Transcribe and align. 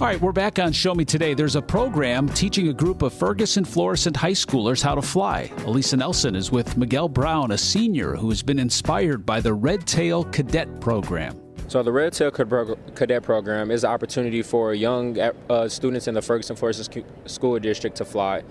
All 0.00 0.08
right, 0.08 0.20
we're 0.20 0.32
back 0.32 0.58
on 0.58 0.72
Show 0.72 0.92
Me 0.92 1.04
Today. 1.04 1.34
There's 1.34 1.54
a 1.54 1.62
program 1.62 2.28
teaching 2.28 2.66
a 2.66 2.72
group 2.72 3.02
of 3.02 3.12
Ferguson 3.12 3.64
Florissant 3.64 4.16
high 4.16 4.32
schoolers 4.32 4.82
how 4.82 4.96
to 4.96 5.00
fly. 5.00 5.52
Alisa 5.58 5.96
Nelson 5.96 6.34
is 6.34 6.50
with 6.50 6.76
Miquel 6.76 7.08
Brown, 7.08 7.52
a 7.52 7.58
senior 7.58 8.16
who 8.16 8.28
has 8.30 8.42
been 8.42 8.58
inspired 8.58 9.24
by 9.24 9.40
the 9.40 9.54
Red 9.54 9.86
Tail 9.86 10.24
Cadet 10.24 10.80
program. 10.80 11.40
So 11.68 11.84
the 11.84 11.92
Red 11.92 12.12
Tail 12.12 12.32
Cadet 12.32 13.22
Program 13.22 13.70
is 13.70 13.84
an 13.84 13.90
opportunity 13.90 14.42
for 14.42 14.74
young 14.74 15.16
uh, 15.48 15.68
students 15.68 16.08
in 16.08 16.14
the 16.14 16.22
Ferguson 16.22 16.56
Florissant 16.56 17.06
School 17.26 17.60
District 17.60 17.96
to 17.96 18.04
fly, 18.04 18.42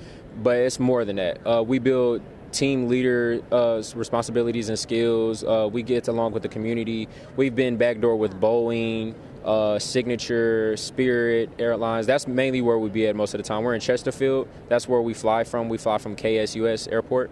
but 0.41 0.55
it's 0.55 0.79
more 0.79 1.03
than 1.03 1.17
that. 1.17 1.45
Uh, 1.45 1.61
we 1.61 1.77
build 1.77 2.21
team 2.53 2.87
leader 2.87 3.41
uh, 3.51 3.83
responsibilities 3.95 4.69
and 4.69 4.79
skills. 4.79 5.43
Uh, 5.43 5.67
we 5.69 5.83
get 5.83 6.07
along 6.07 6.31
with 6.31 6.43
the 6.43 6.49
community. 6.49 7.09
We've 7.35 7.55
been 7.55 7.75
backdoor 7.75 8.15
with 8.15 8.39
Boeing, 8.39 9.13
uh, 9.43 9.79
Signature, 9.79 10.75
Spirit 10.77 11.49
Airlines. 11.59 12.05
That's 12.07 12.27
mainly 12.27 12.61
where 12.61 12.79
we 12.79 12.89
be 12.89 13.07
at 13.07 13.15
most 13.15 13.33
of 13.33 13.39
the 13.39 13.47
time. 13.47 13.63
We're 13.63 13.75
in 13.75 13.81
Chesterfield. 13.81 14.47
That's 14.69 14.87
where 14.87 15.01
we 15.01 15.13
fly 15.13 15.43
from. 15.43 15.69
We 15.69 15.77
fly 15.77 15.97
from 15.97 16.15
KSUS 16.15 16.91
Airport 16.91 17.31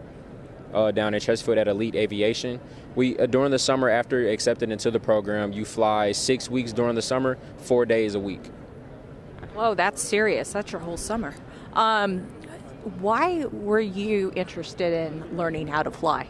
uh, 0.73 0.91
down 0.91 1.13
in 1.13 1.19
Chesterfield 1.19 1.57
at 1.57 1.67
Elite 1.67 1.95
Aviation. 1.95 2.59
We 2.95 3.17
uh, 3.17 3.25
during 3.25 3.52
the 3.52 3.59
summer 3.59 3.89
after 3.89 4.27
accepted 4.27 4.71
into 4.71 4.91
the 4.91 4.99
program, 4.99 5.53
you 5.53 5.66
fly 5.66 6.11
six 6.11 6.49
weeks 6.49 6.73
during 6.73 6.95
the 6.95 7.02
summer, 7.02 7.38
four 7.57 7.85
days 7.85 8.16
a 8.16 8.19
week. 8.19 8.43
Whoa, 9.53 9.75
that's 9.75 10.02
serious. 10.02 10.53
That's 10.53 10.71
your 10.71 10.81
whole 10.81 10.97
summer. 10.97 11.33
Um, 11.73 12.21
why 12.99 13.45
were 13.45 13.80
you 13.80 14.31
interested 14.35 14.93
in 14.93 15.38
learning 15.38 15.67
how 15.67 15.83
to 15.83 15.91
fly? 15.91 16.27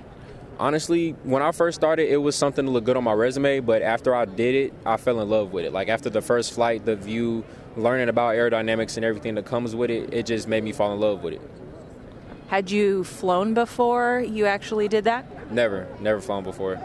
Honestly, 0.59 1.11
when 1.23 1.41
I 1.41 1.51
first 1.51 1.75
started, 1.75 2.09
it 2.09 2.17
was 2.17 2.35
something 2.35 2.65
to 2.65 2.71
look 2.71 2.83
good 2.83 2.97
on 2.97 3.03
my 3.03 3.13
resume. 3.13 3.59
But 3.59 3.81
after 3.81 4.15
I 4.15 4.25
did 4.25 4.55
it, 4.55 4.73
I 4.85 4.97
fell 4.97 5.19
in 5.21 5.29
love 5.29 5.51
with 5.51 5.65
it. 5.65 5.73
Like 5.73 5.89
after 5.89 6.09
the 6.09 6.21
first 6.21 6.53
flight, 6.53 6.85
the 6.85 6.95
view, 6.95 7.43
learning 7.75 8.09
about 8.09 8.35
aerodynamics 8.35 8.95
and 8.97 9.05
everything 9.05 9.35
that 9.35 9.45
comes 9.45 9.75
with 9.75 9.89
it, 9.89 10.13
it 10.13 10.25
just 10.25 10.47
made 10.47 10.63
me 10.63 10.71
fall 10.71 10.93
in 10.93 10.99
love 10.99 11.23
with 11.23 11.33
it. 11.35 11.41
Had 12.47 12.69
you 12.69 13.03
flown 13.05 13.53
before 13.53 14.19
you 14.27 14.45
actually 14.45 14.87
did 14.87 15.05
that? 15.05 15.51
Never, 15.51 15.87
never 15.99 16.19
flown 16.19 16.43
before. 16.43 16.81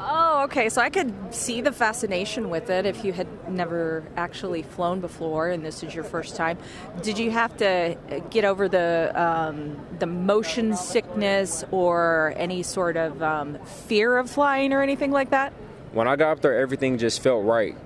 Oh, 0.00 0.44
okay. 0.44 0.68
So 0.68 0.80
I 0.80 0.88
could 0.88 1.12
see 1.34 1.60
the 1.60 1.72
fascination 1.72 2.48
with 2.48 2.70
it 2.70 2.86
if 2.86 3.04
you 3.04 3.12
had 3.12 3.26
never 3.48 4.04
actually 4.16 4.62
flown 4.62 5.00
before 5.00 5.48
and 5.48 5.64
this 5.64 5.82
is 5.82 5.94
your 5.94 6.04
first 6.04 6.36
time. 6.36 6.58
Did 7.02 7.18
you 7.18 7.30
have 7.30 7.56
to 7.58 7.96
get 8.30 8.44
over 8.44 8.68
the 8.68 9.12
um, 9.14 9.76
the 9.98 10.06
motion 10.06 10.76
sickness 10.76 11.64
or 11.70 12.34
any 12.36 12.62
sort 12.62 12.96
of 12.96 13.22
um, 13.22 13.58
fear 13.64 14.18
of 14.18 14.30
flying 14.30 14.72
or 14.72 14.82
anything 14.82 15.10
like 15.10 15.30
that? 15.30 15.52
When 15.92 16.08
I 16.08 16.16
got 16.16 16.32
up 16.32 16.40
there, 16.40 16.58
everything 16.58 16.98
just 16.98 17.20
felt 17.20 17.44
right. 17.44 17.76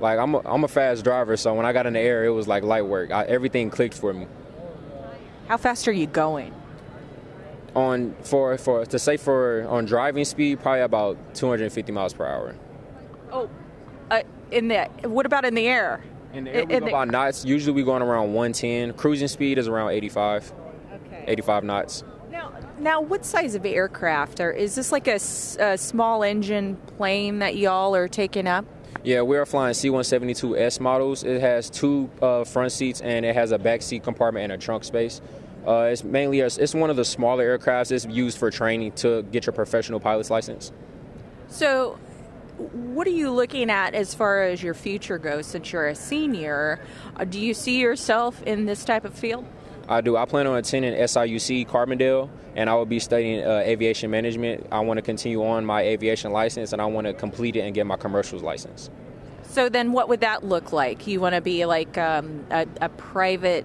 Like 0.00 0.18
I'm 0.18 0.34
a, 0.34 0.42
I'm 0.44 0.64
a 0.64 0.68
fast 0.68 1.04
driver, 1.04 1.36
so 1.36 1.54
when 1.54 1.64
I 1.64 1.72
got 1.72 1.86
in 1.86 1.94
the 1.94 2.00
air, 2.00 2.24
it 2.24 2.30
was 2.30 2.46
like 2.46 2.62
light 2.62 2.84
work. 2.84 3.10
I, 3.10 3.24
everything 3.24 3.70
clicked 3.70 3.94
for 3.94 4.12
me. 4.12 4.26
How 5.48 5.56
fast 5.56 5.88
are 5.88 5.92
you 5.92 6.06
going? 6.06 6.52
on 7.76 8.14
for 8.22 8.56
for 8.56 8.86
to 8.86 8.98
say 8.98 9.16
for 9.18 9.66
on 9.68 9.84
driving 9.84 10.24
speed, 10.24 10.60
probably 10.60 10.80
about 10.80 11.34
250 11.34 11.92
miles 11.92 12.14
per 12.14 12.26
hour. 12.26 12.56
Oh, 13.30 13.50
in 14.50 14.68
the 14.68 14.88
what 15.02 15.26
about 15.26 15.44
in 15.44 15.54
the 15.54 15.66
air? 15.66 16.02
In 16.32 16.44
the 16.44 16.54
air, 16.54 16.62
in 16.62 16.84
the, 16.84 16.88
about 16.88 17.08
knots. 17.08 17.44
Usually, 17.44 17.72
we 17.72 17.82
going 17.82 18.02
around 18.02 18.32
110. 18.34 18.94
Cruising 18.94 19.28
speed 19.28 19.58
is 19.58 19.68
around 19.68 19.90
85. 19.90 20.52
Okay. 21.06 21.24
85 21.26 21.64
knots. 21.64 22.04
Now, 22.30 22.52
now, 22.78 23.00
what 23.00 23.24
size 23.24 23.54
of 23.54 23.64
aircraft 23.64 24.40
are? 24.40 24.50
Is 24.50 24.74
this 24.74 24.92
like 24.92 25.08
a, 25.08 25.16
a 25.16 25.78
small 25.78 26.22
engine 26.22 26.76
plane 26.96 27.38
that 27.38 27.56
y'all 27.56 27.94
are 27.94 28.08
taking 28.08 28.46
up? 28.46 28.64
Yeah, 29.02 29.22
we 29.22 29.36
are 29.36 29.46
flying 29.46 29.72
C-172S 29.72 30.80
models. 30.80 31.22
It 31.22 31.40
has 31.40 31.70
two 31.70 32.10
uh, 32.20 32.42
front 32.42 32.72
seats 32.72 33.00
and 33.00 33.24
it 33.24 33.36
has 33.36 33.52
a 33.52 33.58
back 33.58 33.82
seat 33.82 34.02
compartment 34.02 34.44
and 34.44 34.52
a 34.52 34.58
trunk 34.58 34.82
space. 34.82 35.20
Uh, 35.64 35.90
it's 35.92 36.02
mainly 36.02 36.40
a, 36.40 36.46
it's 36.46 36.74
one 36.74 36.90
of 36.90 36.96
the 36.96 37.04
smaller 37.04 37.56
aircrafts. 37.56 37.92
It's 37.92 38.04
used 38.06 38.36
for 38.36 38.50
training 38.50 38.92
to 38.92 39.22
get 39.22 39.46
your 39.46 39.52
professional 39.52 40.00
pilot's 40.00 40.28
license. 40.28 40.72
So, 41.48 41.98
what 42.58 43.06
are 43.06 43.10
you 43.10 43.30
looking 43.30 43.70
at 43.70 43.94
as 43.94 44.14
far 44.14 44.42
as 44.42 44.62
your 44.62 44.74
future 44.74 45.18
goes? 45.18 45.46
Since 45.46 45.72
you're 45.72 45.86
a 45.86 45.94
senior, 45.94 46.80
uh, 47.16 47.24
do 47.24 47.38
you 47.40 47.54
see 47.54 47.80
yourself 47.80 48.42
in 48.42 48.66
this 48.66 48.84
type 48.84 49.04
of 49.04 49.14
field? 49.14 49.44
I 49.88 50.00
do. 50.00 50.16
I 50.16 50.24
plan 50.24 50.46
on 50.46 50.56
attending 50.56 50.94
SIUC 50.94 51.68
Carbondale, 51.68 52.28
and 52.56 52.68
I 52.68 52.74
will 52.74 52.86
be 52.86 52.98
studying 52.98 53.44
uh, 53.44 53.62
aviation 53.64 54.10
management. 54.10 54.66
I 54.72 54.80
want 54.80 54.98
to 54.98 55.02
continue 55.02 55.44
on 55.44 55.64
my 55.64 55.82
aviation 55.82 56.32
license, 56.32 56.72
and 56.72 56.82
I 56.82 56.86
want 56.86 57.06
to 57.06 57.12
complete 57.12 57.56
it 57.56 57.60
and 57.60 57.74
get 57.74 57.86
my 57.86 57.96
commercials 57.96 58.42
license. 58.42 58.90
So 59.44 59.68
then, 59.68 59.92
what 59.92 60.08
would 60.08 60.20
that 60.20 60.42
look 60.42 60.72
like? 60.72 61.06
You 61.06 61.20
want 61.20 61.34
to 61.36 61.40
be 61.40 61.66
like 61.66 61.96
um, 61.98 62.44
a, 62.50 62.66
a 62.80 62.88
private 62.88 63.64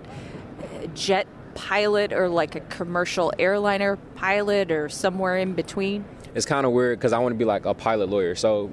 jet 0.94 1.28
pilot 1.56 2.14
or 2.14 2.30
like 2.30 2.56
a 2.56 2.60
commercial 2.62 3.34
airliner 3.40 3.98
pilot 4.16 4.72
or 4.72 4.90
somewhere 4.90 5.38
in 5.38 5.54
between? 5.54 6.06
It's 6.34 6.46
kind 6.46 6.66
of 6.66 6.72
weird 6.72 7.00
because 7.00 7.14
I 7.14 7.20
want 7.20 7.34
to 7.34 7.38
be 7.38 7.46
like 7.46 7.66
a 7.66 7.74
pilot 7.74 8.10
lawyer. 8.10 8.36
So 8.36 8.72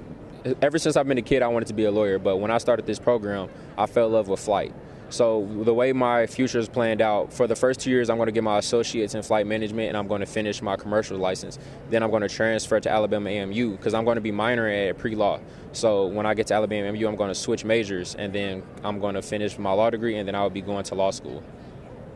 ever 0.61 0.77
since 0.77 0.95
I've 0.95 1.07
been 1.07 1.17
a 1.17 1.23
kid, 1.23 1.41
I 1.41 1.47
wanted 1.47 1.67
to 1.67 1.73
be 1.73 1.85
a 1.85 1.91
lawyer. 1.91 2.19
But 2.19 2.37
when 2.37 2.51
I 2.51 2.57
started 2.57 2.85
this 2.85 2.99
program, 2.99 3.49
I 3.77 3.85
fell 3.85 4.07
in 4.07 4.13
love 4.13 4.27
with 4.27 4.39
flight. 4.39 4.73
So 5.09 5.47
the 5.63 5.73
way 5.73 5.91
my 5.91 6.27
future 6.27 6.59
is 6.59 6.69
planned 6.69 7.01
out, 7.01 7.33
for 7.33 7.47
the 7.47 7.55
first 7.55 7.79
two 7.79 7.89
years, 7.89 8.11
I'm 8.11 8.17
going 8.17 8.27
to 8.27 8.31
get 8.31 8.43
my 8.43 8.59
associates 8.59 9.15
in 9.15 9.23
flight 9.23 9.47
management, 9.47 9.87
and 9.89 9.97
I'm 9.97 10.07
going 10.07 10.19
to 10.19 10.27
finish 10.27 10.61
my 10.61 10.75
commercial 10.75 11.17
license. 11.17 11.57
Then 11.89 12.03
I'm 12.03 12.11
going 12.11 12.21
to 12.21 12.29
transfer 12.29 12.79
to 12.79 12.89
Alabama 12.89 13.31
AMU 13.31 13.71
because 13.71 13.95
I'm 13.95 14.05
going 14.05 14.15
to 14.15 14.21
be 14.21 14.31
minoring 14.31 14.89
at 14.89 14.99
pre-law. 14.99 15.39
So 15.71 16.05
when 16.05 16.27
I 16.27 16.35
get 16.35 16.47
to 16.47 16.53
Alabama 16.53 16.89
AMU, 16.89 17.07
I'm 17.07 17.15
going 17.15 17.29
to 17.29 17.35
switch 17.35 17.65
majors, 17.65 18.13
and 18.15 18.31
then 18.31 18.61
I'm 18.83 18.99
going 18.99 19.15
to 19.15 19.23
finish 19.23 19.57
my 19.57 19.71
law 19.71 19.89
degree, 19.89 20.15
and 20.15 20.27
then 20.27 20.35
I'll 20.35 20.49
be 20.51 20.61
going 20.61 20.83
to 20.85 20.95
law 20.95 21.09
school 21.09 21.43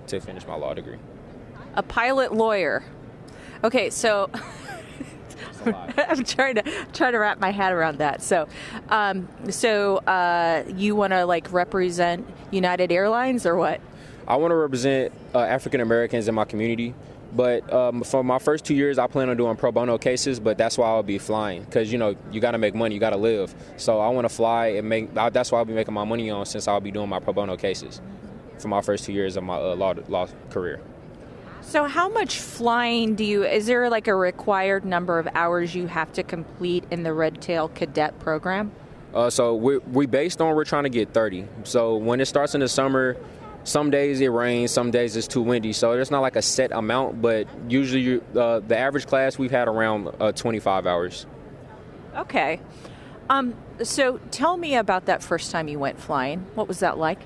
to 0.07 0.21
finish 0.21 0.45
my 0.45 0.55
law 0.55 0.75
degree. 0.75 0.99
A 1.73 1.81
pilot 1.81 2.31
lawyer. 2.31 2.83
Okay, 3.63 3.89
so 3.89 4.29
I'm 5.97 6.23
trying 6.23 6.55
to 6.55 6.63
try 6.93 7.11
to 7.11 7.17
wrap 7.17 7.39
my 7.39 7.51
head 7.51 7.73
around 7.73 7.97
that. 7.99 8.21
So, 8.21 8.47
um, 8.89 9.27
so 9.49 9.97
uh, 9.97 10.63
you 10.75 10.95
want 10.95 11.11
to 11.11 11.25
like 11.25 11.51
represent 11.51 12.27
United 12.51 12.91
Airlines 12.91 13.45
or 13.45 13.55
what? 13.55 13.81
I 14.27 14.37
want 14.37 14.51
to 14.51 14.55
represent 14.55 15.13
uh, 15.35 15.39
African 15.39 15.81
Americans 15.81 16.27
in 16.27 16.35
my 16.35 16.45
community. 16.45 16.93
But 17.35 17.71
um, 17.73 18.03
for 18.03 18.23
my 18.23 18.37
first 18.37 18.63
two 18.63 18.75
years, 18.75 18.99
I 18.99 19.07
plan 19.07 19.27
on 19.27 19.37
doing 19.37 19.55
pro 19.55 19.71
bono 19.71 19.97
cases. 19.97 20.39
But 20.39 20.57
that's 20.57 20.77
why 20.77 20.87
I'll 20.87 21.01
be 21.01 21.17
flying 21.17 21.63
because 21.63 21.91
you 21.91 21.97
know 21.97 22.15
you 22.31 22.39
got 22.39 22.51
to 22.51 22.59
make 22.59 22.75
money, 22.75 22.93
you 22.93 23.01
got 23.01 23.09
to 23.09 23.17
live. 23.17 23.53
So 23.77 23.99
I 23.99 24.09
want 24.09 24.25
to 24.25 24.33
fly 24.33 24.67
and 24.67 24.87
make. 24.87 25.13
That's 25.13 25.51
why 25.51 25.57
I'll 25.57 25.65
be 25.65 25.73
making 25.73 25.93
my 25.93 26.03
money 26.03 26.29
on 26.29 26.45
since 26.45 26.67
I'll 26.67 26.79
be 26.79 26.91
doing 26.91 27.09
my 27.09 27.19
pro 27.19 27.33
bono 27.33 27.57
cases 27.57 28.01
for 28.59 28.67
my 28.67 28.81
first 28.81 29.05
two 29.05 29.13
years 29.13 29.35
of 29.35 29.43
my 29.43 29.55
uh, 29.55 29.75
law, 29.75 29.93
law 30.07 30.27
career. 30.49 30.79
So, 31.63 31.85
how 31.85 32.09
much 32.09 32.37
flying 32.37 33.15
do 33.15 33.23
you? 33.23 33.43
Is 33.45 33.65
there 33.65 33.89
like 33.89 34.07
a 34.07 34.15
required 34.15 34.85
number 34.85 35.17
of 35.17 35.27
hours 35.33 35.73
you 35.73 35.87
have 35.87 36.11
to 36.13 36.23
complete 36.23 36.83
in 36.91 37.03
the 37.03 37.13
Red 37.13 37.41
Tail 37.41 37.69
Cadet 37.69 38.19
program? 38.19 38.71
Uh, 39.13 39.29
so 39.29 39.55
we 39.55 39.77
we 39.77 40.05
based 40.05 40.41
on 40.41 40.55
we're 40.55 40.65
trying 40.65 40.83
to 40.83 40.89
get 40.89 41.13
30. 41.13 41.47
So 41.63 41.95
when 41.95 42.19
it 42.19 42.25
starts 42.25 42.53
in 42.53 42.61
the 42.61 42.67
summer, 42.67 43.15
some 43.63 43.89
days 43.89 44.19
it 44.21 44.27
rains, 44.27 44.71
some 44.71 44.91
days 44.91 45.15
it's 45.15 45.27
too 45.27 45.41
windy. 45.41 45.73
So 45.73 45.93
there's 45.93 46.11
not 46.11 46.19
like 46.19 46.35
a 46.35 46.41
set 46.41 46.71
amount, 46.71 47.21
but 47.21 47.47
usually 47.69 48.01
you, 48.01 48.23
uh, 48.35 48.59
the 48.59 48.77
average 48.77 49.07
class 49.07 49.37
we've 49.37 49.51
had 49.51 49.67
around 49.67 50.09
uh, 50.19 50.31
25 50.31 50.85
hours. 50.85 51.25
Okay. 52.15 52.59
Um, 53.29 53.55
so 53.81 54.19
tell 54.31 54.57
me 54.57 54.75
about 54.75 55.05
that 55.05 55.23
first 55.23 55.51
time 55.51 55.67
you 55.67 55.79
went 55.79 55.99
flying. 55.99 56.45
What 56.55 56.67
was 56.67 56.79
that 56.79 56.97
like? 56.97 57.19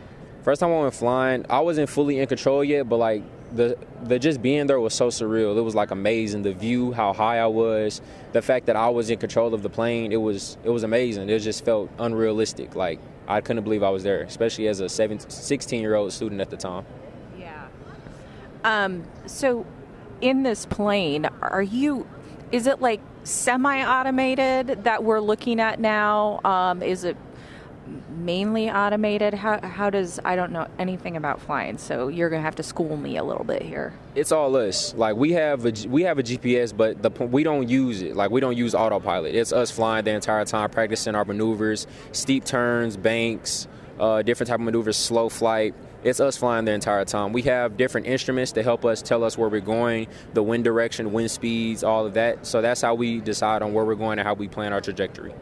First 0.44 0.62
time 0.62 0.72
I 0.72 0.80
went 0.80 0.94
flying, 0.94 1.46
I 1.50 1.60
wasn't 1.62 1.90
fully 1.90 2.20
in 2.20 2.28
control 2.28 2.64
yet, 2.64 2.88
but 2.88 2.98
like 2.98 3.24
the 3.54 3.78
the 4.04 4.20
just 4.20 4.42
being 4.42 4.68
there 4.68 4.80
was 4.80 4.94
so 4.94 5.08
surreal. 5.08 5.58
It 5.58 5.62
was 5.62 5.76
like 5.76 5.92
amazing. 5.92 6.44
The 6.44 6.54
view, 6.54 6.92
how 6.92 7.14
high 7.14 7.40
I 7.40 7.48
was, 7.48 8.02
the 8.34 8.42
fact 8.42 8.66
that 8.66 8.76
I 8.76 8.90
was 8.90 9.10
in 9.10 9.20
control 9.20 9.54
of 9.54 9.64
the 9.64 9.70
plane, 9.70 10.12
it 10.12 10.22
was 10.22 10.58
it 10.64 10.70
was 10.70 10.84
amazing. 10.84 11.30
It 11.30 11.40
just 11.40 11.64
felt 11.64 11.90
unrealistic. 12.00 12.76
Like 12.76 13.00
I 13.28 13.42
couldn't 13.42 13.64
believe 13.64 13.84
I 13.84 13.90
was 13.90 14.04
there, 14.04 14.22
especially 14.22 14.68
as 14.68 14.80
a 14.80 14.90
17, 14.90 15.30
16 15.30 15.82
year 15.82 15.96
old 15.96 16.14
student 16.14 16.42
at 16.42 16.50
the 16.50 16.58
time. 16.58 16.86
Yeah. 17.38 17.68
Um, 18.64 19.04
so, 19.26 19.66
in 20.22 20.44
this 20.44 20.66
plane, 20.66 21.28
are 21.42 21.62
you? 21.62 22.08
Is 22.52 22.68
it 22.68 22.82
like 22.82 23.02
semi-automated 23.24 24.86
that 24.86 25.04
we're 25.04 25.20
looking 25.20 25.60
at 25.60 25.80
now? 25.80 26.40
Um, 26.46 26.82
is 26.82 27.04
it 27.04 27.18
mainly 28.10 28.70
automated? 28.70 29.34
How, 29.34 29.60
how 29.62 29.90
does 29.90 30.20
I 30.26 30.36
don't 30.36 30.52
know 30.52 30.68
anything 30.80 31.18
about 31.18 31.42
flying, 31.42 31.78
so 31.78 32.08
you're 32.08 32.30
gonna 32.30 32.42
have 32.42 32.56
to 32.56 32.64
school 32.64 32.98
me 32.98 33.18
a 33.18 33.24
little 33.24 33.44
bit 33.44 33.62
here. 33.62 33.94
It's 34.16 34.32
all 34.32 34.56
us. 34.56 34.94
Like 34.94 35.16
we 35.16 35.32
have 35.34 35.66
a 35.66 35.74
we 35.88 36.04
have 36.04 36.20
a 36.20 36.24
GPS, 36.24 36.76
but 36.76 37.02
the 37.02 37.10
we 37.10 37.44
don't 37.44 37.70
use 37.70 38.02
it. 38.02 38.16
Like 38.16 38.32
we 38.32 38.42
don't 38.42 38.58
use 38.58 38.76
autopilot. 38.76 39.36
It's 39.36 39.54
us 39.54 39.72
flying 39.72 40.06
the 40.06 40.12
entire 40.12 40.46
time, 40.46 40.70
practicing 40.70 41.16
our 41.16 41.26
maneuvers, 41.26 41.88
steep 42.12 42.46
turns, 42.46 42.98
banks, 42.98 43.68
uh, 44.00 44.22
different 44.22 44.50
type 44.50 44.60
of 44.60 44.66
maneuvers, 44.66 44.98
slow 44.98 45.30
flight. 45.30 45.74
It's 46.04 46.20
us 46.20 46.38
flying 46.38 46.66
the 46.66 46.72
entire 46.72 47.06
time. 47.06 47.34
We 47.34 47.42
have 47.44 47.76
different 47.76 48.08
instruments 48.08 48.52
to 48.54 48.64
help 48.64 48.86
us 48.86 49.02
tell 49.02 49.24
us 49.24 49.38
where 49.38 49.50
we're 49.50 49.62
going, 49.62 50.08
the 50.34 50.44
wind 50.44 50.64
direction, 50.64 51.12
wind 51.12 51.32
speeds, 51.32 51.84
all 51.84 52.06
of 52.06 52.14
that. 52.14 52.46
So 52.46 52.62
that's 52.62 52.82
how 52.82 52.94
we 52.94 53.20
decide 53.20 53.62
on 53.62 53.74
where 53.74 53.84
we're 53.84 53.96
going 53.96 54.20
and 54.20 54.28
how 54.28 54.36
we 54.36 54.48
plan 54.48 54.74
our 54.74 54.82
trajectory. 54.82 55.34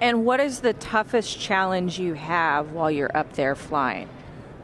And 0.00 0.24
what 0.24 0.40
is 0.40 0.60
the 0.60 0.72
toughest 0.72 1.38
challenge 1.38 1.98
you 1.98 2.14
have 2.14 2.72
while 2.72 2.90
you're 2.90 3.14
up 3.14 3.34
there 3.34 3.54
flying? 3.54 4.08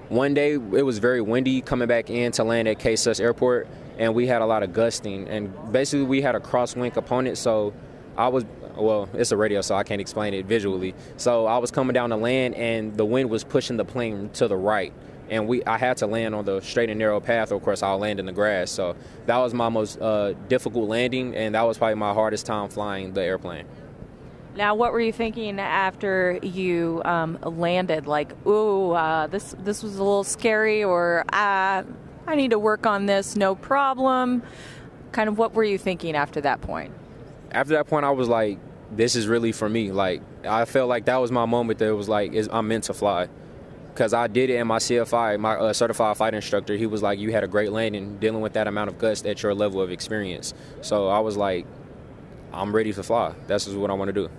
One 0.09 0.33
day 0.33 0.53
it 0.53 0.85
was 0.85 0.99
very 0.99 1.21
windy 1.21 1.61
coming 1.61 1.89
back 1.89 2.09
in 2.09 2.33
to 2.33 2.45
land 2.45 2.69
at 2.69 2.79
KSUS 2.79 3.21
Airport, 3.21 3.69
and 3.99 4.15
we 4.15 4.27
had 4.27 4.41
a 4.41 4.47
lot 4.47 4.63
of 4.63 4.73
gusting. 4.73 5.29
And 5.29 5.53
basically, 5.73 6.07
we 6.07 6.23
had 6.23 6.35
a 6.35 6.41
crosswind 6.41 6.95
component, 6.95 7.37
so 7.37 7.75
I 8.17 8.29
was 8.29 8.45
well, 8.77 9.09
it's 9.15 9.33
a 9.33 9.37
radio, 9.37 9.63
so 9.63 9.75
I 9.75 9.83
can't 9.83 10.01
explain 10.01 10.35
it 10.35 10.47
visually. 10.47 10.95
So 11.17 11.47
I 11.47 11.59
was 11.59 11.71
coming 11.71 11.95
down 11.95 12.11
the 12.11 12.17
land, 12.17 12.55
and 12.55 12.97
the 12.97 13.05
wind 13.05 13.31
was 13.31 13.43
pushing 13.43 13.77
the 13.77 13.85
plane 13.85 14.31
to 14.35 14.49
the 14.49 14.57
right, 14.57 14.93
and 15.29 15.49
we 15.49 15.63
I 15.65 15.77
had 15.77 15.99
to 15.99 16.07
land 16.07 16.35
on 16.35 16.47
the 16.47 16.61
straight 16.61 16.89
and 16.89 16.99
narrow 16.99 17.21
path. 17.21 17.53
Of 17.53 17.63
course, 17.63 17.83
I'll 17.83 17.99
land 17.99 18.21
in 18.21 18.27
the 18.27 18.33
grass. 18.33 18.71
So 18.71 18.97
that 19.27 19.37
was 19.37 19.53
my 19.53 19.69
most 19.69 20.01
uh, 20.01 20.33
difficult 20.49 20.89
landing, 20.89 21.35
and 21.35 21.55
that 21.55 21.63
was 21.63 21.77
probably 21.77 21.97
my 21.97 22.15
hardest 22.15 22.47
time 22.47 22.71
flying 22.71 23.13
the 23.13 23.23
airplane. 23.23 23.67
Now, 24.57 24.75
what 24.75 24.93
were 24.93 25.01
you 25.01 25.13
thinking 25.13 25.61
after 25.61 26.39
you 26.43 27.03
um, 27.05 27.39
landed? 27.43 28.07
Like, 28.07 28.33
ooh, 28.47 28.93
uh, 28.93 29.27
this 29.27 29.55
this 29.59 29.83
was 29.83 29.97
a 29.97 30.03
little 30.03 30.25
scary, 30.25 30.83
or 30.83 31.25
uh, 31.31 31.83
I 32.27 32.35
need 32.35 32.53
to 32.53 32.59
work 32.59 32.87
on 32.87 33.05
this, 33.05 33.37
no 33.37 33.55
problem. 33.55 34.43
Kind 35.13 35.29
of, 35.29 35.37
what 35.37 35.53
were 35.53 35.65
you 35.65 35.77
thinking 35.77 36.17
after 36.17 36.41
that 36.41 36.63
point? 36.63 36.93
After 37.51 37.75
that 37.75 37.87
point, 37.87 38.07
I 38.07 38.11
was 38.11 38.29
like, 38.29 38.59
this 38.91 39.15
is 39.15 39.29
really 39.29 39.53
for 39.53 39.69
me. 39.69 39.93
Like, 39.93 40.23
I 40.45 40.65
felt 40.65 40.89
like 40.89 41.05
that 41.05 41.19
was 41.19 41.31
my 41.31 41.45
moment. 41.45 41.79
That 41.79 41.89
it 41.89 41.93
was 41.93 42.09
like, 42.09 42.33
I'm 42.51 42.67
meant 42.67 42.85
to 42.85 42.95
fly. 42.95 43.29
Because 43.93 44.15
I 44.15 44.27
did 44.27 44.51
it 44.51 44.57
in 44.57 44.67
my 44.67 44.79
CFI, 44.79 45.39
my 45.39 45.55
uh, 45.55 45.73
certified 45.73 46.17
flight 46.17 46.35
instructor. 46.35 46.77
He 46.77 46.87
was 46.87 47.03
like, 47.03 47.19
you 47.19 47.33
had 47.33 47.45
a 47.45 47.49
great 47.49 47.73
landing 47.73 48.19
dealing 48.19 48.43
with 48.43 48.55
that 48.55 48.67
amount 48.67 48.89
of 48.89 48.99
gust 48.99 49.27
at 49.27 49.43
your 49.43 49.55
level 49.55 49.81
of 49.81 49.91
experience. 49.91 50.55
So 50.83 51.09
I 51.09 51.21
was 51.21 51.37
like, 51.37 51.67
I'm 52.53 52.75
ready 52.75 52.93
to 52.93 53.03
fly. 53.03 53.35
That's 53.47 53.67
what 53.69 53.91
I 53.91 53.95
want 53.95 54.09
to 54.09 54.13
do. 54.13 54.31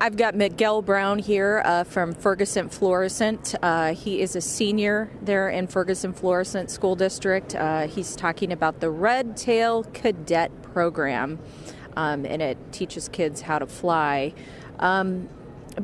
I've 0.00 0.16
got 0.16 0.36
Miquel 0.36 0.80
Brown 0.80 1.18
here 1.18 1.60
uh, 1.64 1.82
from 1.82 2.12
Ferguson 2.12 2.68
Florissant. 2.68 3.56
Uh, 3.60 3.94
he 3.94 4.20
is 4.20 4.36
a 4.36 4.40
senior 4.40 5.10
there 5.22 5.48
in 5.48 5.66
Ferguson 5.66 6.12
Florissant 6.12 6.70
School 6.70 6.94
District. 6.94 7.52
Uh, 7.56 7.88
he's 7.88 8.14
talking 8.14 8.52
about 8.52 8.78
the 8.78 8.90
Red 8.90 9.36
Tail 9.36 9.82
Cadet 9.82 10.62
Program, 10.62 11.40
um, 11.96 12.24
and 12.24 12.40
it 12.40 12.58
teaches 12.70 13.08
kids 13.08 13.40
how 13.40 13.58
to 13.58 13.66
fly. 13.66 14.34
Um, 14.78 15.28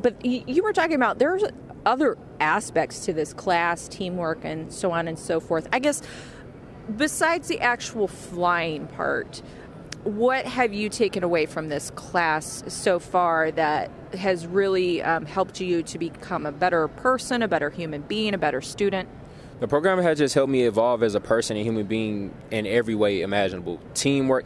but 0.01 0.25
you 0.25 0.63
were 0.63 0.73
talking 0.73 0.95
about 0.95 1.19
there's 1.19 1.43
other 1.85 2.17
aspects 2.39 3.03
to 3.05 3.13
this 3.13 3.33
class, 3.33 3.89
teamwork, 3.89 4.45
and 4.45 4.71
so 4.71 4.91
on 4.91 5.09
and 5.09 5.19
so 5.19 5.41
forth. 5.41 5.67
I 5.73 5.79
guess 5.79 6.01
besides 6.95 7.49
the 7.49 7.59
actual 7.59 8.07
flying 8.07 8.87
part, 8.87 9.41
what 10.05 10.45
have 10.45 10.71
you 10.71 10.87
taken 10.87 11.23
away 11.23 11.47
from 11.47 11.67
this 11.67 11.89
class 11.91 12.63
so 12.67 12.99
far 12.99 13.49
that 13.51 13.89
has 14.13 14.45
really 14.45 15.01
um, 15.01 15.25
helped 15.25 15.59
you 15.59 15.81
to 15.81 15.97
become 15.97 16.45
a 16.45 16.51
better 16.51 16.87
person, 16.87 17.41
a 17.41 17.47
better 17.47 17.71
human 17.71 18.01
being, 18.03 18.35
a 18.35 18.37
better 18.37 18.61
student? 18.61 19.09
The 19.59 19.67
program 19.67 19.99
has 19.99 20.19
just 20.19 20.35
helped 20.35 20.51
me 20.51 20.63
evolve 20.63 21.01
as 21.01 21.15
a 21.15 21.19
person 21.19 21.57
and 21.57 21.65
human 21.65 21.87
being 21.87 22.33
in 22.51 22.67
every 22.67 22.93
way 22.93 23.21
imaginable. 23.21 23.79
Teamwork. 23.95 24.45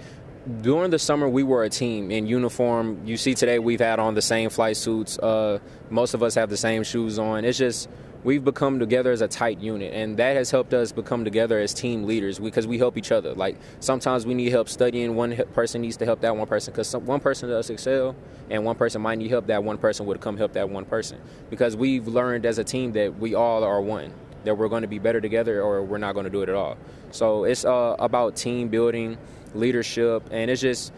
During 0.62 0.92
the 0.92 1.00
summer, 1.00 1.28
we 1.28 1.44
were 1.44 1.66
a 1.66 1.70
team 1.70 2.10
in 2.10 2.26
uniform. 2.26 3.02
You 3.06 3.18
see, 3.18 3.34
today 3.34 3.60
we've 3.60 3.82
had 3.82 4.00
on 4.00 4.14
the 4.16 4.22
same 4.22 4.50
flight 4.50 4.78
suits. 4.78 5.20
Uh, 5.20 5.60
most 5.90 6.14
of 6.14 6.24
us 6.24 6.36
have 6.36 6.50
the 6.50 6.58
same 6.58 6.84
shoes 6.84 7.20
on. 7.20 7.44
It's 7.44 7.58
just 7.58 7.90
we've 8.24 8.44
become 8.44 8.80
together 8.80 9.12
as 9.12 9.22
a 9.22 9.28
tight 9.28 9.60
unit 9.60 9.94
and 9.94 10.18
that 10.18 10.36
has 10.36 10.52
helped 10.52 10.74
us 10.74 10.92
become 10.92 11.24
together 11.24 11.60
as 11.60 11.74
team 11.74 12.04
leaders 12.04 12.40
because 12.40 12.68
we 12.68 12.78
help 12.78 12.98
each 12.98 13.12
other. 13.12 13.34
Like 13.34 13.58
sometimes 13.80 14.26
we 14.26 14.34
need 14.34 14.50
help 14.50 14.68
studying. 14.68 15.16
One 15.16 15.36
person 15.54 15.82
needs 15.82 15.98
to 15.98 16.06
help 16.06 16.22
that 16.22 16.36
one 16.36 16.48
person 16.48 16.74
because 16.74 16.94
one 16.96 17.20
person 17.20 17.50
does 17.50 17.70
excel 17.70 18.16
and 18.50 18.66
one 18.66 18.76
person 18.76 19.02
might 19.02 19.18
need 19.18 19.30
help 19.30 19.48
that 19.48 19.64
one 19.64 19.78
person 19.78 20.06
would 20.08 20.20
come 20.20 20.38
help 20.38 20.54
that 20.54 20.70
one 20.70 20.86
person. 20.86 21.20
Because 21.50 21.76
we've 21.76 22.08
learned 22.08 22.46
as 22.46 22.58
a 22.58 22.64
team 22.64 22.92
that 22.94 23.18
we 23.18 23.36
all 23.36 23.64
are 23.64 23.82
one 23.82 24.14
that 24.44 24.56
we're 24.56 24.70
going 24.70 24.84
to 24.84 24.88
be 24.88 25.00
better 25.00 25.20
together 25.20 25.62
or 25.62 25.84
we're 25.84 25.98
not 25.98 26.14
going 26.14 26.24
to 26.24 26.30
do 26.30 26.42
it 26.42 26.50
at 26.50 26.56
all. 26.56 26.78
So 27.12 27.44
it's 27.44 27.66
uh, 27.66 27.96
about 28.00 28.36
team 28.36 28.70
building 28.70 29.18
leadership 29.54 30.24
and 30.32 30.52
it's 30.52 30.62
just 30.62 30.94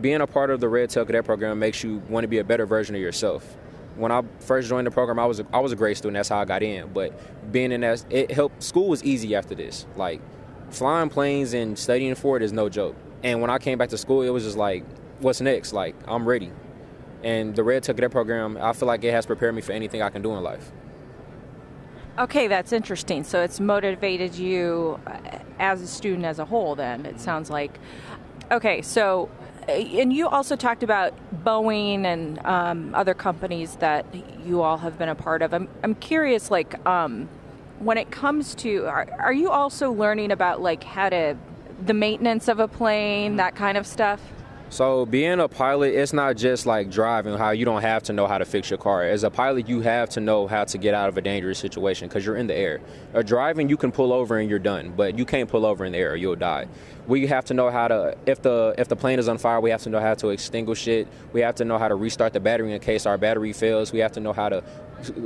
being 0.00 0.20
a 0.20 0.26
part 0.26 0.50
of 0.50 0.60
the 0.60 0.68
red 0.68 0.90
tail 0.90 1.04
cadet 1.04 1.24
program 1.24 1.58
makes 1.58 1.82
you 1.82 2.02
want 2.08 2.24
to 2.24 2.28
be 2.28 2.38
a 2.38 2.44
better 2.44 2.66
version 2.66 2.94
of 2.94 3.00
yourself 3.00 3.56
when 3.96 4.12
I 4.12 4.22
first 4.40 4.68
joined 4.68 4.86
the 4.86 4.90
program, 4.90 5.18
I 5.18 5.26
was 5.26 5.40
a, 5.40 5.46
I 5.52 5.60
was 5.60 5.72
a 5.72 5.76
great 5.76 5.96
student. 5.96 6.14
That's 6.14 6.28
how 6.28 6.38
I 6.38 6.44
got 6.44 6.62
in. 6.62 6.92
But 6.92 7.52
being 7.52 7.72
in 7.72 7.80
that, 7.80 8.04
it 8.10 8.30
helped. 8.30 8.62
School 8.62 8.88
was 8.88 9.02
easy 9.04 9.34
after 9.34 9.54
this. 9.54 9.86
Like 9.96 10.20
flying 10.70 11.08
planes 11.08 11.54
and 11.54 11.78
studying 11.78 12.14
for 12.14 12.36
it 12.36 12.42
is 12.42 12.52
no 12.52 12.68
joke. 12.68 12.96
And 13.22 13.40
when 13.40 13.50
I 13.50 13.58
came 13.58 13.78
back 13.78 13.88
to 13.90 13.98
school, 13.98 14.22
it 14.22 14.30
was 14.30 14.44
just 14.44 14.56
like, 14.56 14.84
what's 15.20 15.40
next? 15.40 15.72
Like 15.72 15.96
I'm 16.06 16.26
ready. 16.26 16.52
And 17.22 17.56
the 17.56 17.64
Red 17.64 17.82
Cadet 17.82 18.10
program, 18.10 18.58
I 18.60 18.72
feel 18.72 18.86
like 18.86 19.02
it 19.02 19.10
has 19.12 19.26
prepared 19.26 19.54
me 19.54 19.62
for 19.62 19.72
anything 19.72 20.02
I 20.02 20.10
can 20.10 20.22
do 20.22 20.34
in 20.36 20.42
life. 20.42 20.70
Okay, 22.18 22.46
that's 22.46 22.72
interesting. 22.72 23.24
So 23.24 23.42
it's 23.42 23.60
motivated 23.60 24.34
you 24.34 24.98
uh, 25.06 25.18
as 25.58 25.82
a 25.82 25.86
student 25.86 26.24
as 26.24 26.38
a 26.38 26.44
whole. 26.44 26.74
Then 26.74 27.04
it 27.04 27.20
sounds 27.20 27.50
like. 27.50 27.78
Okay, 28.50 28.80
so 28.80 29.28
and 29.68 30.12
you 30.12 30.28
also 30.28 30.56
talked 30.56 30.82
about 30.82 31.12
Boeing 31.44 32.04
and 32.04 32.38
um, 32.46 32.94
other 32.94 33.14
companies 33.14 33.76
that 33.76 34.06
you 34.44 34.62
all 34.62 34.78
have 34.78 34.98
been 34.98 35.08
a 35.08 35.14
part 35.14 35.42
of. 35.42 35.52
I'm, 35.52 35.68
I'm 35.82 35.94
curious, 35.94 36.50
like, 36.50 36.84
um, 36.86 37.28
when 37.78 37.98
it 37.98 38.10
comes 38.10 38.54
to, 38.56 38.86
are, 38.86 39.08
are 39.18 39.32
you 39.32 39.50
also 39.50 39.92
learning 39.92 40.30
about 40.30 40.62
like 40.62 40.84
how 40.84 41.08
to, 41.08 41.36
the 41.84 41.94
maintenance 41.94 42.48
of 42.48 42.58
a 42.58 42.68
plane, 42.68 43.36
that 43.36 43.54
kind 43.54 43.76
of 43.76 43.86
stuff? 43.86 44.20
So 44.68 45.06
being 45.06 45.38
a 45.38 45.46
pilot, 45.46 45.94
it's 45.94 46.12
not 46.12 46.36
just 46.36 46.66
like 46.66 46.90
driving. 46.90 47.38
How 47.38 47.50
you 47.50 47.64
don't 47.64 47.82
have 47.82 48.02
to 48.04 48.12
know 48.12 48.26
how 48.26 48.36
to 48.36 48.44
fix 48.44 48.68
your 48.68 48.78
car. 48.78 49.04
As 49.04 49.22
a 49.22 49.30
pilot, 49.30 49.68
you 49.68 49.80
have 49.82 50.08
to 50.10 50.20
know 50.20 50.48
how 50.48 50.64
to 50.64 50.76
get 50.76 50.92
out 50.92 51.08
of 51.08 51.16
a 51.16 51.20
dangerous 51.20 51.60
situation 51.60 52.08
because 52.08 52.26
you're 52.26 52.36
in 52.36 52.48
the 52.48 52.54
air. 52.54 52.80
A 53.14 53.22
driving, 53.22 53.68
you 53.68 53.76
can 53.76 53.92
pull 53.92 54.12
over 54.12 54.38
and 54.38 54.50
you're 54.50 54.58
done, 54.58 54.92
but 54.96 55.16
you 55.16 55.24
can't 55.24 55.48
pull 55.48 55.64
over 55.64 55.84
in 55.84 55.92
the 55.92 55.98
air. 55.98 56.12
or 56.12 56.16
You'll 56.16 56.34
die. 56.34 56.66
We 57.06 57.28
have 57.28 57.44
to 57.46 57.54
know 57.54 57.70
how 57.70 57.86
to. 57.86 58.16
If 58.26 58.42
the 58.42 58.74
if 58.76 58.88
the 58.88 58.96
plane 58.96 59.20
is 59.20 59.28
on 59.28 59.38
fire, 59.38 59.60
we 59.60 59.70
have 59.70 59.82
to 59.82 59.88
know 59.88 60.00
how 60.00 60.14
to 60.14 60.30
extinguish 60.30 60.88
it. 60.88 61.06
We 61.32 61.42
have 61.42 61.54
to 61.56 61.64
know 61.64 61.78
how 61.78 61.86
to 61.86 61.94
restart 61.94 62.32
the 62.32 62.40
battery 62.40 62.72
in 62.72 62.80
case 62.80 63.06
our 63.06 63.16
battery 63.16 63.52
fails. 63.52 63.92
We 63.92 64.00
have 64.00 64.12
to 64.12 64.20
know 64.20 64.32
how 64.32 64.48
to 64.48 64.64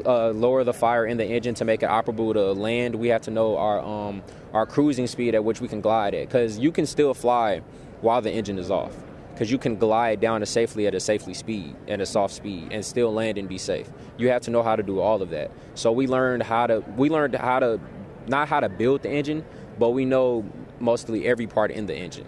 uh, 0.05 0.31
lower 0.33 0.65
the 0.65 0.75
fire 0.75 1.07
in 1.07 1.17
the 1.17 1.25
engine 1.25 1.55
to 1.55 1.65
make 1.65 1.83
it 1.83 1.89
operable 1.89 2.35
to 2.35 2.53
land. 2.53 2.95
We 2.95 3.09
have 3.09 3.23
to 3.23 3.31
know 3.31 3.57
our 3.57 3.81
um, 3.81 4.23
our 4.53 4.67
cruising 4.67 5.07
speed 5.07 5.35
at 5.35 5.43
which 5.43 5.63
we 5.63 5.69
can 5.69 5.81
glide 5.81 6.15
at 6.15 6.29
because 6.29 6.59
you 6.59 6.71
can 6.71 6.85
still 6.85 7.15
fly 7.15 7.63
while 8.03 8.21
the 8.21 8.31
engine 8.31 8.59
is 8.59 8.71
off 8.71 8.95
because 9.41 9.51
you 9.51 9.57
can 9.57 9.75
glide 9.75 10.21
down 10.21 10.45
safely 10.45 10.87
at 10.87 10.95
a 10.95 11.01
safely 11.01 11.33
speed 11.33 11.75
and 11.89 12.03
a 12.03 12.05
soft 12.05 12.35
speed 12.35 12.69
and 12.73 12.85
still 12.85 13.11
land 13.11 13.39
and 13.39 13.49
be 13.49 13.57
safe. 13.57 13.89
You 14.19 14.29
have 14.29 14.43
to 14.43 14.51
know 14.51 14.63
how 14.63 14.77
to 14.77 14.83
do 14.83 15.01
all 15.01 15.23
of 15.23 15.31
that. 15.31 15.51
So 15.75 15.93
we 15.93 16.07
learned 16.07 16.43
how 16.43 16.67
to 16.67 16.85
we 16.95 17.09
learned 17.09 17.37
how 17.37 17.59
to 17.61 17.81
not 18.26 18.49
how 18.49 18.61
to 18.61 18.69
build 18.69 19.00
the 19.00 19.09
engine, 19.09 19.43
but 19.79 19.93
we 19.93 20.05
know 20.05 20.45
mostly 20.79 21.26
every 21.26 21.47
part 21.47 21.71
in 21.71 21.87
the 21.87 21.97
engine. 21.97 22.26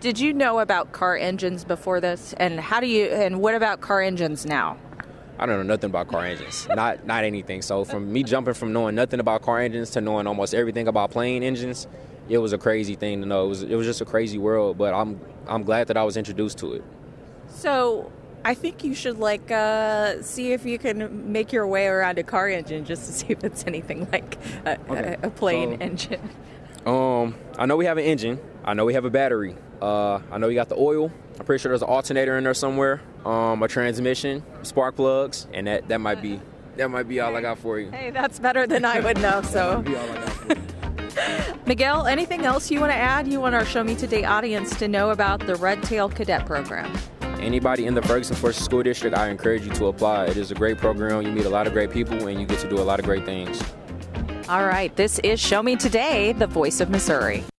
Did 0.00 0.18
you 0.18 0.34
know 0.34 0.58
about 0.58 0.90
car 0.90 1.16
engines 1.16 1.64
before 1.64 2.00
this? 2.00 2.34
And 2.38 2.58
how 2.58 2.80
do 2.80 2.88
you 2.88 3.04
and 3.04 3.40
what 3.40 3.54
about 3.54 3.80
car 3.80 4.02
engines 4.02 4.44
now? 4.44 4.78
I 5.38 5.46
don't 5.46 5.58
know 5.58 5.74
nothing 5.74 5.90
about 5.90 6.08
car 6.08 6.24
engines. 6.24 6.66
not 6.74 7.06
not 7.06 7.22
anything. 7.22 7.62
So 7.62 7.84
from 7.84 8.12
me 8.12 8.24
jumping 8.24 8.54
from 8.54 8.72
knowing 8.72 8.96
nothing 8.96 9.20
about 9.20 9.42
car 9.42 9.60
engines 9.60 9.90
to 9.90 10.00
knowing 10.00 10.26
almost 10.26 10.54
everything 10.54 10.88
about 10.88 11.12
plane 11.12 11.44
engines, 11.44 11.86
it 12.28 12.38
was 12.38 12.52
a 12.52 12.58
crazy 12.58 12.96
thing 12.96 13.20
to 13.20 13.28
know. 13.28 13.46
It 13.46 13.48
was 13.48 13.62
it 13.62 13.74
was 13.76 13.86
just 13.86 14.00
a 14.00 14.04
crazy 14.04 14.38
world, 14.38 14.76
but 14.76 14.92
I'm 14.92 15.20
I'm 15.48 15.64
glad 15.64 15.88
that 15.88 15.96
I 15.96 16.04
was 16.04 16.16
introduced 16.16 16.58
to 16.58 16.74
it. 16.74 16.84
So 17.48 18.12
I 18.44 18.54
think 18.54 18.84
you 18.84 18.94
should 18.94 19.18
like 19.18 19.50
uh, 19.50 20.22
see 20.22 20.52
if 20.52 20.64
you 20.64 20.78
can 20.78 21.32
make 21.32 21.52
your 21.52 21.66
way 21.66 21.86
around 21.86 22.18
a 22.18 22.22
car 22.22 22.48
engine 22.48 22.84
just 22.84 23.06
to 23.06 23.12
see 23.18 23.26
if 23.28 23.44
it's 23.44 23.64
anything 23.66 24.08
like 24.12 24.38
a, 24.64 24.78
okay. 24.90 25.16
a, 25.22 25.26
a 25.26 25.30
plane 25.30 25.78
so, 25.78 25.84
engine. 25.84 26.30
Um, 26.86 27.34
I 27.58 27.66
know 27.66 27.76
we 27.76 27.86
have 27.86 27.98
an 27.98 28.04
engine. 28.04 28.40
I 28.64 28.74
know 28.74 28.84
we 28.84 28.94
have 28.94 29.04
a 29.04 29.10
battery. 29.10 29.56
Uh, 29.80 30.20
I 30.30 30.38
know 30.38 30.48
we 30.48 30.54
got 30.54 30.68
the 30.68 30.76
oil. 30.76 31.12
I'm 31.38 31.46
pretty 31.46 31.62
sure 31.62 31.70
there's 31.70 31.82
an 31.82 31.88
alternator 31.88 32.36
in 32.36 32.44
there 32.44 32.54
somewhere. 32.54 33.00
Um, 33.24 33.62
a 33.62 33.68
transmission, 33.68 34.42
spark 34.62 34.96
plugs, 34.96 35.46
and 35.52 35.66
that 35.66 35.88
that 35.88 36.00
might 36.00 36.20
be 36.20 36.40
that 36.76 36.90
might 36.90 37.08
be 37.08 37.20
all 37.20 37.36
I 37.36 37.40
got 37.40 37.58
for 37.58 37.78
you. 37.78 37.90
Hey, 37.90 38.10
that's 38.10 38.38
better 38.38 38.66
than 38.66 38.84
I 38.84 39.00
would 39.00 39.18
know. 39.18 39.42
So. 39.42 39.84
Miquel, 41.66 42.06
anything 42.06 42.44
else 42.44 42.70
you 42.70 42.80
want 42.80 42.92
to 42.92 42.96
add? 42.96 43.28
You 43.28 43.40
want 43.40 43.54
our 43.54 43.64
Show 43.64 43.84
Me 43.84 43.94
Today 43.94 44.24
audience 44.24 44.76
to 44.78 44.88
know 44.88 45.10
about 45.10 45.46
the 45.46 45.56
Red 45.56 45.82
Tail 45.82 46.08
Cadet 46.08 46.46
Program? 46.46 46.92
Anybody 47.40 47.86
in 47.86 47.94
the 47.94 48.02
Ferguson 48.02 48.36
Florissant 48.36 48.64
School 48.64 48.82
District, 48.82 49.16
I 49.16 49.28
encourage 49.28 49.64
you 49.64 49.72
to 49.74 49.86
apply. 49.86 50.26
It 50.26 50.36
is 50.36 50.50
a 50.50 50.54
great 50.54 50.78
program. 50.78 51.22
You 51.22 51.32
meet 51.32 51.44
a 51.44 51.50
lot 51.50 51.66
of 51.66 51.72
great 51.72 51.90
people 51.90 52.26
and 52.26 52.40
you 52.40 52.46
get 52.46 52.58
to 52.60 52.68
do 52.68 52.78
a 52.78 52.82
lot 52.82 52.98
of 52.98 53.04
great 53.04 53.24
things. 53.24 53.62
All 54.48 54.66
right, 54.66 54.94
this 54.96 55.18
is 55.20 55.38
Show 55.38 55.62
Me 55.62 55.76
Today, 55.76 56.32
the 56.32 56.46
voice 56.46 56.80
of 56.80 56.90
Missouri. 56.90 57.44